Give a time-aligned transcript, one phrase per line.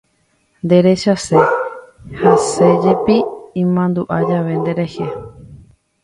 [0.63, 1.37] Nderechase,
[2.21, 3.17] hasẽjepi
[3.63, 5.05] imandu'a jave nderehe.